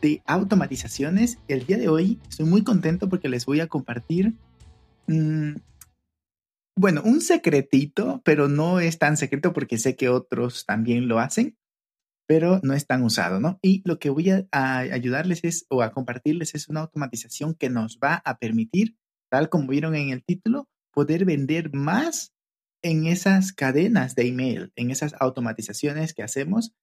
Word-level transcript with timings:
de 0.00 0.22
automatizaciones. 0.26 1.38
El 1.48 1.66
día 1.66 1.78
de 1.78 1.88
hoy 1.88 2.20
estoy 2.28 2.46
muy 2.46 2.62
contento 2.64 3.08
porque 3.08 3.28
les 3.28 3.46
voy 3.46 3.60
a 3.60 3.66
compartir, 3.66 4.34
mm, 5.06 5.56
bueno, 6.76 7.02
un 7.04 7.20
secretito, 7.20 8.22
pero 8.24 8.48
no 8.48 8.80
es 8.80 8.98
tan 8.98 9.16
secreto 9.16 9.52
porque 9.52 9.78
sé 9.78 9.96
que 9.96 10.08
otros 10.08 10.64
también 10.66 11.08
lo 11.08 11.18
hacen, 11.18 11.56
pero 12.26 12.60
no 12.62 12.74
es 12.74 12.86
tan 12.86 13.02
usado, 13.02 13.40
¿no? 13.40 13.58
Y 13.62 13.82
lo 13.84 13.98
que 13.98 14.10
voy 14.10 14.30
a, 14.30 14.78
ayudarles 14.78 15.40
es, 15.44 15.66
o 15.70 15.82
a 15.82 15.92
compartirles 15.92 16.54
es 16.54 16.68
una 16.68 16.80
automatización 16.80 17.54
que 17.54 17.70
nos 17.70 17.98
va 17.98 18.22
a 18.24 18.38
permitir, 18.38 18.96
tal 19.30 19.48
como 19.48 19.68
vieron 19.68 19.94
en 19.94 20.10
el 20.10 20.22
título, 20.24 20.68
poder 20.92 21.24
vender 21.24 21.72
más 21.72 22.32
en 22.82 23.06
esas 23.06 23.52
cadenas 23.52 24.14
de 24.14 24.28
email, 24.28 24.72
en 24.76 24.90
esas 24.90 25.14
automatizaciones 25.18 26.14
que 26.14 26.22
hacemos 26.22 26.74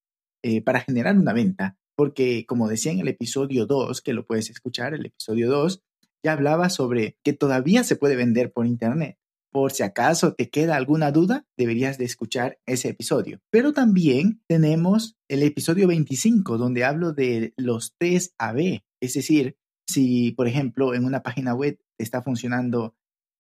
eh, 0.44 0.62
para 0.62 0.82
generar 0.82 1.18
una 1.18 1.32
venta 1.32 1.78
porque 1.96 2.46
como 2.46 2.68
decía 2.68 2.92
en 2.92 3.00
el 3.00 3.08
episodio 3.08 3.66
2, 3.66 4.02
que 4.02 4.14
lo 4.14 4.26
puedes 4.26 4.50
escuchar, 4.50 4.94
el 4.94 5.06
episodio 5.06 5.50
2, 5.50 5.82
ya 6.24 6.34
hablaba 6.34 6.70
sobre 6.70 7.18
que 7.24 7.34
todavía 7.34 7.84
se 7.84 7.96
puede 7.96 8.16
vender 8.16 8.52
por 8.52 8.66
Internet. 8.66 9.18
Por 9.52 9.72
si 9.72 9.84
acaso 9.84 10.34
te 10.34 10.50
queda 10.50 10.76
alguna 10.76 11.12
duda, 11.12 11.46
deberías 11.58 11.98
de 11.98 12.06
escuchar 12.06 12.60
ese 12.66 12.90
episodio. 12.90 13.40
Pero 13.52 13.72
también 13.72 14.42
tenemos 14.48 15.16
el 15.30 15.44
episodio 15.44 15.88
25, 15.88 16.58
donde 16.58 16.84
hablo 16.84 17.14
de 17.14 17.54
los 17.56 17.96
test 17.98 18.34
AB. 18.38 18.82
Es 19.02 19.14
decir, 19.14 19.56
si, 19.88 20.32
por 20.32 20.48
ejemplo, 20.48 20.94
en 20.94 21.06
una 21.06 21.24
página 21.24 21.54
web 21.54 21.80
está 21.98 22.22
funcionando 22.22 22.96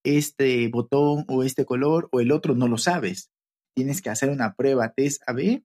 este 0.06 0.70
botón 0.70 1.26
o 1.28 1.44
este 1.44 1.66
color 1.66 2.08
o 2.12 2.22
el 2.22 2.32
otro 2.32 2.56
no 2.56 2.68
lo 2.68 2.78
sabes. 2.78 3.32
Tienes 3.76 4.02
que 4.02 4.10
hacer 4.10 4.30
una 4.30 4.56
prueba 4.56 4.94
test 4.94 5.22
AB 5.28 5.64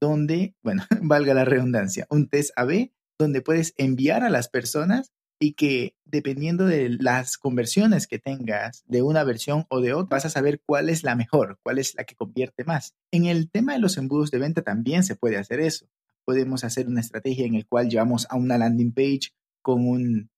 donde, 0.00 0.54
bueno, 0.62 0.84
valga 1.02 1.34
la 1.34 1.44
redundancia, 1.44 2.06
un 2.10 2.28
test 2.28 2.50
AB 2.56 2.90
donde 3.18 3.40
puedes 3.40 3.74
enviar 3.78 4.22
a 4.22 4.30
las 4.30 4.48
personas 4.48 5.12
y 5.38 5.52
que 5.52 5.94
dependiendo 6.04 6.66
de 6.66 6.88
las 6.88 7.36
conversiones 7.36 8.06
que 8.06 8.18
tengas 8.18 8.84
de 8.86 9.02
una 9.02 9.24
versión 9.24 9.66
o 9.68 9.80
de 9.80 9.92
otra, 9.92 10.16
vas 10.16 10.24
a 10.26 10.30
saber 10.30 10.62
cuál 10.64 10.88
es 10.88 11.02
la 11.02 11.14
mejor, 11.14 11.58
cuál 11.62 11.78
es 11.78 11.94
la 11.94 12.04
que 12.04 12.14
convierte 12.14 12.64
más. 12.64 12.94
En 13.10 13.26
el 13.26 13.50
tema 13.50 13.74
de 13.74 13.80
los 13.80 13.98
embudos 13.98 14.30
de 14.30 14.38
venta 14.38 14.62
también 14.62 15.04
se 15.04 15.16
puede 15.16 15.36
hacer 15.36 15.60
eso. 15.60 15.86
Podemos 16.24 16.64
hacer 16.64 16.88
una 16.88 17.00
estrategia 17.00 17.46
en 17.46 17.54
el 17.54 17.66
cual 17.66 17.88
llevamos 17.88 18.26
a 18.30 18.36
una 18.36 18.58
landing 18.58 18.92
page 18.92 19.32
con 19.62 19.86
un, 19.86 20.30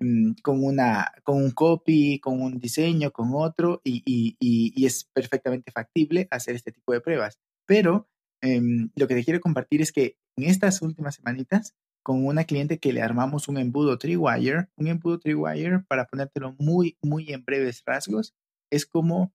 mm, 0.00 0.34
con, 0.42 0.64
una, 0.64 1.10
con 1.24 1.42
un 1.42 1.50
copy, 1.50 2.20
con 2.20 2.40
un 2.40 2.58
diseño, 2.58 3.10
con 3.10 3.30
otro, 3.34 3.80
y, 3.84 4.02
y 4.38 4.86
es 4.86 5.04
perfectamente 5.12 5.72
factible 5.72 6.28
hacer 6.30 6.54
este 6.54 6.72
tipo 6.72 6.92
de 6.92 7.00
pruebas. 7.00 7.38
Pero 7.66 8.08
Em, 8.40 8.90
lo 8.94 9.08
que 9.08 9.14
te 9.14 9.24
quiero 9.24 9.40
compartir 9.40 9.82
es 9.82 9.92
que 9.92 10.16
en 10.36 10.44
estas 10.44 10.82
últimas 10.82 11.16
semanitas, 11.16 11.74
con 12.02 12.24
una 12.24 12.44
cliente 12.44 12.78
que 12.78 12.92
le 12.92 13.02
armamos 13.02 13.48
un 13.48 13.58
embudo 13.58 13.98
Triwire, 13.98 14.68
un 14.76 14.86
embudo 14.86 15.18
Triwire, 15.18 15.80
para 15.88 16.06
ponértelo 16.06 16.54
muy, 16.58 16.96
muy 17.02 17.32
en 17.32 17.44
breves 17.44 17.82
rasgos, 17.84 18.34
es 18.70 18.86
como 18.86 19.32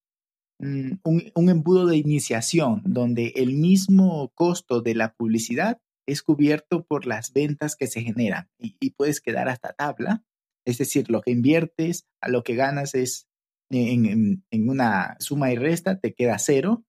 mm, 0.60 0.94
un, 1.04 1.50
embudo 1.50 1.88
de 1.88 1.98
iniciación, 1.98 2.82
donde 2.86 3.34
el 3.36 3.54
mismo 3.54 4.32
costo 4.34 4.82
de 4.82 4.96
la 4.96 5.14
publicidad 5.14 5.80
es 6.08 6.24
cubierto 6.24 6.84
por 6.86 7.06
las 7.06 7.34
ventas 7.34 7.76
que 7.76 7.88
se 7.88 8.02
generan 8.02 8.50
y, 8.58 8.92
puedes 8.92 9.22
quedar 9.22 9.50
hasta 9.50 9.74
tabla. 9.74 10.24
Es 10.66 10.78
decir, 10.78 11.10
lo 11.10 11.22
que 11.22 11.32
inviertes 11.32 12.06
a 12.22 12.30
lo 12.30 12.44
que 12.44 12.56
ganas 12.56 12.96
es 12.96 13.28
en, 13.70 14.44
en 14.50 14.70
una 14.70 15.18
suma 15.20 15.52
y 15.52 15.56
resta, 15.58 16.00
te 16.00 16.14
queda 16.14 16.40
cero 16.40 16.86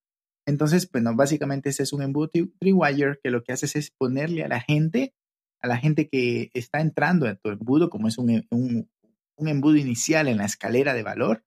entonces, 0.47 0.91
bueno, 0.91 1.15
básicamente 1.15 1.71
ese 1.71 1.83
es 1.83 1.93
un 1.93 2.03
embudo 2.03 2.31
Trewire 2.61 3.19
que 3.23 3.31
lo 3.31 3.43
que 3.43 3.53
haces 3.53 3.77
es 3.77 3.91
ponerle 3.91 4.45
a 4.45 4.49
la 4.49 4.61
gente, 4.61 5.15
a 5.63 5.69
la 5.69 5.79
gente 5.79 6.09
que 6.09 6.51
está 6.55 6.81
entrando 6.81 7.27
en 7.27 7.39
tu 7.39 7.51
embudo, 7.51 7.91
como 7.91 8.09
es 8.09 8.19
un, 8.19 8.47
un, 8.51 8.91
un 9.37 9.49
embudo 9.49 9.77
inicial 9.77 10.29
en 10.29 10.39
la 10.39 10.45
escalera 10.45 10.95
de 10.95 11.03
valor, 11.03 11.45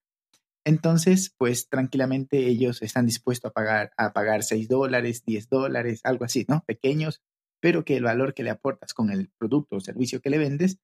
entonces, 0.68 1.34
pues 1.38 1.70
tranquilamente 1.70 2.46
ellos 2.46 2.82
están 2.82 3.06
dispuestos 3.06 3.52
a 3.52 3.54
pagar, 3.54 3.94
a 3.96 4.12
pagar 4.12 4.44
6 4.44 4.68
dólares, 4.68 5.24
10 5.26 5.48
dólares, 5.48 6.02
algo 6.04 6.26
así, 6.26 6.46
¿no? 6.50 6.66
Pequeños, 6.68 7.22
pero 7.62 7.86
que 7.86 7.96
el 7.96 8.04
valor 8.04 8.34
que 8.34 8.44
le 8.44 8.50
aportas 8.50 8.94
con 8.94 9.10
el 9.10 9.30
producto 9.38 9.78
o 9.78 9.80
servicio 9.80 10.20
que 10.20 10.30
le 10.30 10.38
vendes 10.38 10.78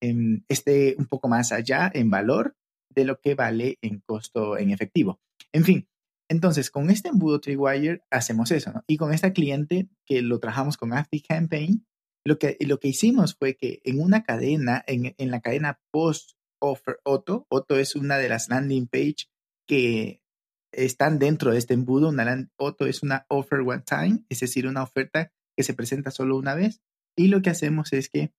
em, 0.00 0.42
esté 0.48 0.96
un 0.98 1.06
poco 1.06 1.28
más 1.28 1.52
allá 1.52 1.88
en 1.94 2.10
valor 2.10 2.56
de 2.92 3.04
lo 3.04 3.20
que 3.20 3.36
vale 3.36 3.78
en 3.80 4.00
costo 4.00 4.58
en 4.58 4.70
efectivo. 4.70 5.20
En 5.52 5.62
fin, 5.62 5.88
entonces, 6.28 6.70
con 6.70 6.90
este 6.90 7.08
embudo 7.08 7.40
Trewire 7.40 8.02
hacemos 8.10 8.50
eso. 8.50 8.84
Y 8.86 8.98
con 8.98 9.12
esta 9.12 9.32
cliente 9.32 9.88
que 10.06 10.20
lo 10.20 10.38
trabajamos 10.38 10.76
con 10.76 10.90
Campaign, 11.26 11.86
lo 12.24 12.38
que, 12.38 12.58
lo 12.60 12.78
que 12.78 12.88
hicimos 12.88 13.34
fue 13.34 13.56
que 13.56 13.80
en 13.84 14.00
una 14.00 14.22
cadena, 14.22 14.84
en, 14.86 15.14
en 15.16 15.30
la 15.30 15.40
cadena 15.40 15.80
post-offer 15.90 16.98
Auto, 17.04 17.46
Auto 17.50 17.76
es 17.78 17.96
una 17.96 18.18
de 18.18 18.28
las 18.28 18.48
landing 18.48 18.86
page 18.86 19.30
que 19.66 20.20
están 20.70 21.18
dentro 21.18 21.52
de 21.52 21.58
este 21.58 21.72
embudo. 21.72 22.10
Una 22.10 22.26
land, 22.26 22.50
es 22.80 23.02
una 23.02 23.24
offer 23.28 23.60
one 23.60 23.82
time, 23.86 24.24
es 24.28 24.40
decir, 24.40 24.66
una 24.66 24.82
oferta 24.82 25.32
que 25.56 25.62
se 25.62 25.72
presenta 25.72 26.10
solo 26.10 26.36
una 26.36 26.54
vez. 26.54 26.82
Y 27.16 27.28
lo 27.28 27.40
que 27.40 27.50
hacemos 27.50 27.94
es 27.94 28.10
que 28.10 28.34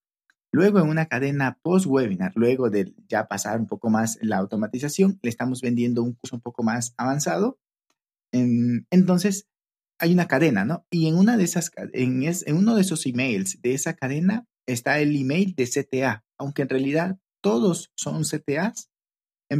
luego 0.51 0.79
en 0.79 0.89
una 0.89 1.07
cadena 1.07 1.57
post-webinar, 1.63 2.33
luego 2.35 2.69
de 2.69 2.93
ya 3.07 3.27
pasar 3.27 3.59
un 3.59 3.65
poco 3.65 3.89
más 3.89 4.19
la 4.21 4.37
automatización, 4.37 5.19
le 5.23 5.29
estamos 5.31 5.61
vendiendo 5.61 6.03
un 6.03 6.13
curso 6.13 6.35
un 6.35 6.41
poco 6.41 6.61
más 6.61 6.93
avanzado 6.95 7.57
entonces, 8.31 9.47
hay 9.99 10.13
una 10.13 10.27
cadena, 10.27 10.65
¿no? 10.65 10.85
Y 10.89 11.07
en 11.07 11.15
una 11.15 11.37
de 11.37 11.43
esas, 11.43 11.71
en, 11.93 12.23
en 12.23 12.55
uno 12.55 12.75
de 12.75 12.81
esos 12.81 13.05
emails 13.05 13.61
de 13.61 13.73
esa 13.73 13.95
cadena 13.95 14.45
está 14.65 14.99
el 14.99 15.15
email 15.15 15.55
de 15.55 15.67
CTA, 15.67 16.23
aunque 16.37 16.61
en 16.61 16.69
realidad 16.69 17.19
todos 17.41 17.91
son 17.95 18.23
CTAs, 18.23 18.89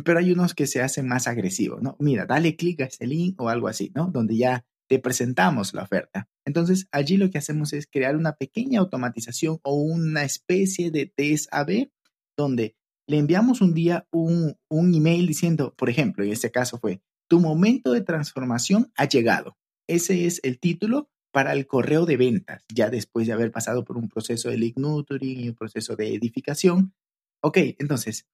pero 0.05 0.19
hay 0.19 0.31
unos 0.31 0.53
que 0.53 0.67
se 0.67 0.81
hacen 0.81 1.07
más 1.07 1.27
agresivos, 1.27 1.81
¿no? 1.81 1.97
Mira, 1.99 2.25
dale 2.25 2.55
clic 2.55 2.81
a 2.81 2.85
este 2.85 3.07
link 3.07 3.41
o 3.41 3.49
algo 3.49 3.67
así, 3.67 3.91
¿no? 3.95 4.11
Donde 4.11 4.37
ya 4.37 4.65
te 4.87 4.99
presentamos 4.99 5.73
la 5.73 5.83
oferta. 5.83 6.29
Entonces, 6.45 6.87
allí 6.91 7.17
lo 7.17 7.29
que 7.29 7.37
hacemos 7.37 7.73
es 7.73 7.87
crear 7.87 8.15
una 8.15 8.33
pequeña 8.33 8.79
automatización 8.79 9.59
o 9.63 9.75
una 9.75 10.23
especie 10.23 10.91
de 10.91 11.11
test 11.15 11.47
AB 11.51 11.91
donde 12.37 12.75
le 13.07 13.17
enviamos 13.17 13.61
un 13.61 13.73
día 13.73 14.07
un 14.11 14.55
email 14.71 15.27
diciendo, 15.27 15.73
por 15.75 15.89
ejemplo, 15.89 16.23
en 16.23 16.31
este 16.31 16.51
caso 16.51 16.79
fue, 16.79 17.01
tu 17.29 17.39
momento 17.39 17.93
de 17.93 18.01
transformación 18.01 18.91
ha 18.95 19.05
llegado. 19.07 19.55
Ese 19.87 20.25
es 20.25 20.41
el 20.43 20.59
título 20.59 21.09
para 21.31 21.53
el 21.53 21.67
correo 21.67 22.05
de 22.05 22.17
ventas, 22.17 22.65
ya 22.73 22.89
después 22.89 23.27
de 23.27 23.33
haber 23.33 23.51
pasado 23.51 23.85
por 23.85 23.97
un 23.97 24.09
proceso 24.09 24.49
de 24.49 24.57
lead 24.57 24.73
nurturing 24.75 25.39
y 25.39 25.49
un 25.49 25.55
proceso 25.55 25.95
de 25.95 26.13
edificación. 26.15 26.93
Ok, 27.41 27.57
entonces, 27.77 28.27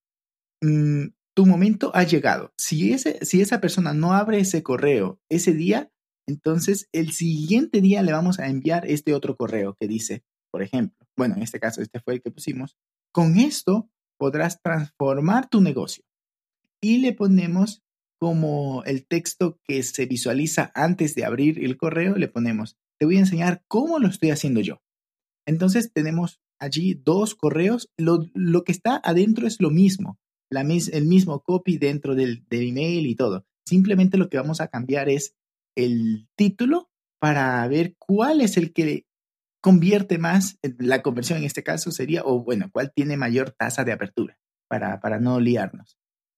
mm, 0.61 1.07
tu 1.35 1.45
momento 1.45 1.91
ha 1.93 2.03
llegado. 2.03 2.53
Si, 2.57 2.93
ese, 2.93 3.23
si 3.25 3.41
esa 3.41 3.59
persona 3.59 3.93
no 3.93 4.13
abre 4.13 4.39
ese 4.39 4.63
correo 4.63 5.19
ese 5.29 5.53
día, 5.53 5.91
entonces 6.25 6.87
el 6.93 7.11
siguiente 7.11 7.81
día 7.81 8.01
le 8.01 8.13
vamos 8.13 8.39
a 8.39 8.47
enviar 8.47 8.89
este 8.89 9.13
otro 9.13 9.35
correo 9.35 9.75
que 9.75 9.87
dice, 9.87 10.23
por 10.51 10.63
ejemplo, 10.63 11.05
bueno, 11.17 11.35
en 11.35 11.43
este 11.43 11.59
caso 11.59 11.81
este 11.81 11.99
fue 11.99 12.15
el 12.15 12.21
que 12.21 12.31
pusimos, 12.31 12.77
con 13.11 13.37
esto 13.37 13.89
podrás 14.17 14.61
transformar 14.61 15.49
tu 15.49 15.59
negocio. 15.61 16.05
Y 16.81 16.99
le 16.99 17.13
ponemos 17.13 17.84
como 18.25 18.83
el 18.85 19.05
texto 19.05 19.59
que 19.67 19.83
se 19.83 20.07
visualiza 20.07 20.71
antes 20.73 21.13
de 21.13 21.25
abrir 21.25 21.63
el 21.63 21.77
correo, 21.77 22.15
le 22.15 22.27
ponemos, 22.27 22.75
te 22.97 23.05
voy 23.05 23.17
a 23.17 23.19
enseñar 23.19 23.63
cómo 23.67 23.99
lo 23.99 24.07
estoy 24.07 24.31
haciendo 24.31 24.61
yo. 24.61 24.81
Entonces 25.45 25.93
tenemos 25.93 26.41
allí 26.59 26.95
dos 26.95 27.35
correos, 27.35 27.87
lo, 27.97 28.63
que 28.63 28.71
está 28.71 28.99
adentro 29.03 29.45
es 29.45 29.61
lo 29.61 29.69
mismo, 29.69 30.17
la, 30.49 30.61
el 30.61 31.05
mismo 31.05 31.43
copy 31.43 31.77
dentro 31.77 32.15
del, 32.15 32.43
del 32.49 32.69
email 32.69 33.05
y 33.05 33.13
todo. 33.13 33.45
Simplemente 33.63 34.17
lo 34.17 34.27
que 34.27 34.37
vamos 34.37 34.59
a 34.59 34.69
cambiar 34.69 35.07
es 35.07 35.35
el 35.77 36.27
título 36.35 36.89
para 37.19 37.67
ver 37.67 37.93
cuál 37.99 38.41
es 38.41 38.57
el 38.57 38.73
que 38.73 39.05
convierte 39.61 40.17
más, 40.17 40.57
la 40.79 41.03
conversión 41.03 41.37
en 41.37 41.43
este 41.43 41.61
caso 41.61 41.91
sería, 41.91 42.23
o 42.25 42.43
bueno, 42.43 42.71
cuál 42.73 42.91
tiene 42.91 43.17
mayor 43.17 43.51
tasa 43.51 43.83
de 43.83 43.91
apertura 43.91 44.39
para, 44.67 44.99
para 44.99 45.19
no 45.19 45.39
liarnos. 45.39 45.95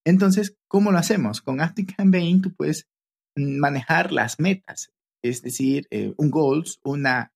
Entonces, 0.07 0.55
¿cómo 0.69 0.93
lo 0.93 0.99
hacemos? 0.99 1.41
Con 1.41 1.57
Campaign 1.57 2.41
tú 2.41 2.53
puedes 2.55 2.87
manejar 3.35 4.13
las 4.13 4.39
metas, 4.39 4.93
es 5.21 5.41
decir, 5.41 5.85
eh, 5.91 6.13
un 6.15 6.31
goals, 6.31 6.79
una, 6.85 7.33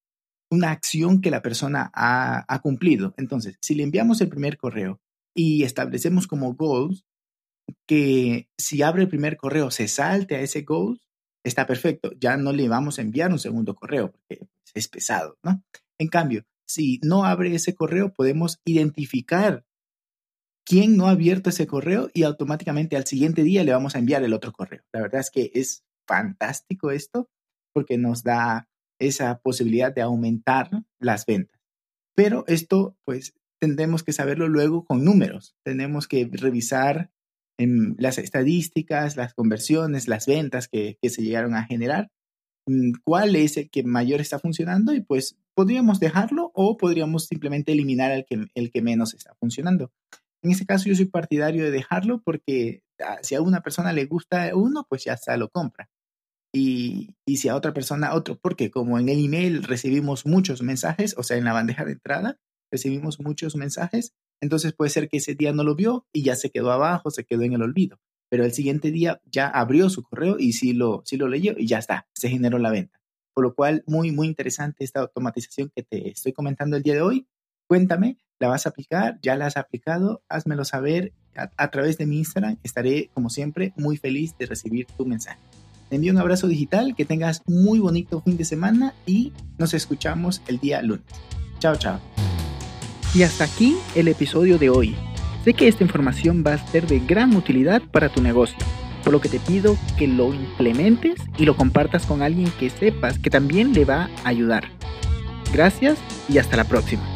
una 0.49 0.71
acción 0.71 1.19
que 1.19 1.31
la 1.31 1.41
persona 1.41 1.91
ha, 1.93 2.45
ha, 2.47 2.59
cumplido. 2.61 3.13
Entonces, 3.17 3.57
si 3.61 3.75
le 3.75 3.83
enviamos 3.83 4.21
el 4.21 4.29
primer 4.29 4.57
correo 4.57 5.01
y 5.35 5.63
establecemos 5.63 6.27
como 6.27 6.53
goals 6.53 7.03
que 7.85 8.47
si 8.57 8.81
abre 8.83 9.01
el 9.03 9.09
primer 9.09 9.35
correo 9.35 9.69
se 9.69 9.89
salte 9.89 10.37
a 10.37 10.41
ese 10.41 10.61
goal, 10.61 11.01
está 11.43 11.67
perfecto. 11.67 12.13
Ya 12.21 12.37
no 12.37 12.53
le 12.53 12.69
vamos 12.69 12.99
a 12.99 13.01
enviar 13.01 13.33
un 13.33 13.39
segundo 13.39 13.75
correo 13.75 14.13
porque 14.13 14.47
es 14.73 14.87
pesado, 14.87 15.37
¿no? 15.43 15.61
En 15.99 16.07
cambio, 16.07 16.45
si 16.65 17.01
no 17.03 17.25
abre 17.25 17.53
ese 17.53 17.75
correo, 17.75 18.13
podemos 18.13 18.61
identificar 18.63 19.65
quién 20.65 20.97
no 20.97 21.07
ha 21.07 21.11
abierto 21.11 21.49
ese 21.49 21.67
correo 21.67 22.09
y 22.13 22.23
automáticamente 22.23 22.95
al 22.95 23.05
siguiente 23.05 23.43
día 23.43 23.63
le 23.63 23.73
vamos 23.73 23.95
a 23.95 23.99
enviar 23.99 24.23
el 24.23 24.33
otro 24.33 24.51
correo. 24.51 24.83
La 24.93 25.01
verdad 25.01 25.21
es 25.21 25.31
que 25.31 25.51
es 25.53 25.83
fantástico 26.07 26.91
esto 26.91 27.29
porque 27.73 27.97
nos 27.97 28.23
da 28.23 28.67
esa 28.99 29.39
posibilidad 29.39 29.93
de 29.93 30.01
aumentar 30.01 30.69
las 30.99 31.25
ventas. 31.25 31.59
Pero 32.15 32.43
esto, 32.47 32.97
pues, 33.05 33.33
tendremos 33.59 34.03
que 34.03 34.13
saberlo 34.13 34.47
luego 34.47 34.85
con 34.85 35.03
números. 35.03 35.55
Tenemos 35.63 36.07
que 36.07 36.29
revisar 36.31 37.11
en 37.57 37.95
las 37.97 38.17
estadísticas, 38.17 39.15
las 39.15 39.33
conversiones, 39.33 40.07
las 40.07 40.25
ventas 40.25 40.67
que, 40.67 40.97
que 41.01 41.09
se 41.09 41.21
llegaron 41.21 41.55
a 41.55 41.65
generar, 41.65 42.11
mm, 42.67 42.93
cuál 43.03 43.35
es 43.35 43.57
el 43.57 43.69
que 43.69 43.83
mayor 43.83 44.19
está 44.19 44.39
funcionando 44.39 44.93
y 44.93 45.01
pues 45.01 45.37
podríamos 45.53 45.99
dejarlo 45.99 46.51
o 46.55 46.77
podríamos 46.77 47.27
simplemente 47.27 47.71
eliminar 47.71 48.11
el 48.11 48.25
que, 48.25 48.47
el 48.55 48.71
que 48.71 48.81
menos 48.81 49.13
está 49.13 49.35
funcionando. 49.39 49.91
En 50.43 50.51
este 50.51 50.65
caso 50.65 50.89
yo 50.89 50.95
soy 50.95 51.05
partidario 51.05 51.63
de 51.63 51.71
dejarlo 51.71 52.21
porque 52.23 52.83
ah, 52.99 53.19
si 53.21 53.35
a 53.35 53.41
una 53.41 53.61
persona 53.61 53.93
le 53.93 54.05
gusta 54.05 54.51
uno, 54.55 54.85
pues 54.89 55.03
ya 55.03 55.13
está, 55.13 55.37
lo 55.37 55.49
compra. 55.49 55.89
Y, 56.53 57.15
y 57.25 57.37
si 57.37 57.47
a 57.47 57.55
otra 57.55 57.73
persona 57.73 58.13
otro, 58.13 58.37
porque 58.37 58.71
como 58.71 58.99
en 58.99 59.09
el 59.09 59.23
email 59.23 59.63
recibimos 59.63 60.25
muchos 60.25 60.61
mensajes, 60.61 61.15
o 61.17 61.23
sea, 61.23 61.37
en 61.37 61.45
la 61.45 61.53
bandeja 61.53 61.85
de 61.85 61.93
entrada 61.93 62.39
recibimos 62.71 63.19
muchos 63.19 63.55
mensajes, 63.55 64.13
entonces 64.41 64.73
puede 64.73 64.89
ser 64.89 65.07
que 65.07 65.17
ese 65.17 65.35
día 65.35 65.53
no 65.53 65.63
lo 65.63 65.75
vio 65.75 66.07
y 66.11 66.23
ya 66.23 66.35
se 66.35 66.49
quedó 66.49 66.71
abajo, 66.71 67.11
se 67.11 67.25
quedó 67.25 67.43
en 67.43 67.53
el 67.53 67.61
olvido. 67.61 67.99
Pero 68.29 68.45
el 68.45 68.53
siguiente 68.53 68.91
día 68.91 69.21
ya 69.25 69.47
abrió 69.47 69.89
su 69.89 70.03
correo 70.03 70.37
y 70.39 70.53
sí 70.53 70.73
lo, 70.73 71.03
sí 71.05 71.17
lo 71.17 71.27
leyó 71.27 71.53
y 71.57 71.67
ya 71.67 71.79
está, 71.79 72.07
se 72.13 72.29
generó 72.29 72.57
la 72.57 72.71
venta. 72.71 72.99
Por 73.33 73.43
lo 73.43 73.53
cual, 73.53 73.83
muy, 73.85 74.11
muy 74.11 74.27
interesante 74.27 74.83
esta 74.83 75.01
automatización 75.01 75.71
que 75.75 75.83
te 75.83 76.09
estoy 76.09 76.33
comentando 76.33 76.75
el 76.75 76.83
día 76.83 76.95
de 76.95 77.01
hoy. 77.01 77.27
Cuéntame, 77.67 78.17
¿la 78.41 78.47
vas 78.47 78.65
a 78.65 78.69
aplicar? 78.69 79.19
¿Ya 79.21 79.35
la 79.35 79.45
has 79.45 79.55
aplicado? 79.55 80.23
Házmelo 80.27 80.65
saber 80.65 81.13
a, 81.35 81.69
través 81.69 81.97
de 81.97 82.07
mi 82.07 82.17
Instagram. 82.17 82.57
Estaré, 82.63 83.11
como 83.13 83.29
siempre, 83.29 83.71
muy 83.77 83.97
feliz 83.97 84.35
de 84.37 84.47
recibir 84.47 84.87
tu 84.97 85.05
mensaje. 85.05 85.39
Te 85.89 85.97
envío 85.97 86.11
un 86.11 86.17
abrazo 86.17 86.47
digital, 86.47 86.95
que 86.95 87.05
tengas 87.05 87.43
muy 87.45 87.79
bonito 87.79 88.19
fin 88.21 88.37
de 88.37 88.45
semana 88.45 88.95
y 89.05 89.31
nos 89.59 89.75
escuchamos 89.75 90.41
el 90.47 90.57
día 90.59 90.81
lunes. 90.81 91.05
Chao, 91.59 91.75
chao. 91.75 91.99
Y 93.13 93.21
hasta 93.21 93.43
aquí 93.43 93.77
el 93.93 94.07
episodio 94.07 94.57
de 94.57 94.71
hoy. 94.71 94.95
Sé 95.45 95.53
que 95.53 95.67
esta 95.67 95.83
información 95.83 96.43
va 96.45 96.53
a 96.53 96.67
ser 96.67 96.87
de 96.87 96.99
gran 96.99 97.35
utilidad 97.35 97.83
para 97.91 98.09
tu 98.09 98.21
negocio, 98.21 98.57
por 99.03 99.13
lo 99.13 99.21
que 99.21 99.29
te 99.29 99.39
pido 99.39 99.77
que 99.97 100.07
lo 100.07 100.33
implementes 100.33 101.19
y 101.37 101.45
lo 101.45 101.55
compartas 101.55 102.07
con 102.07 102.23
alguien 102.23 102.51
que 102.59 102.71
sepas 102.71 103.19
que 103.19 103.29
también 103.29 103.73
le 103.73 103.85
va 103.85 104.09
a 104.23 104.29
ayudar. 104.29 104.63
Gracias 105.53 105.99
y 106.27 106.37
hasta 106.39 106.57
la 106.57 106.63
próxima. 106.63 107.10